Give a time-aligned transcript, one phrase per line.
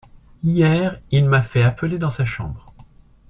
[0.41, 2.65] Hier, il m'a fait appeler dans sa chambre.